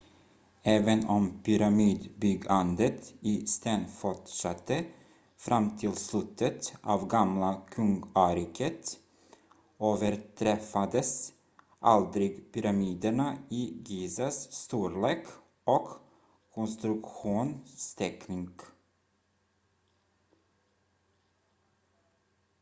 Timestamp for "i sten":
3.19-3.87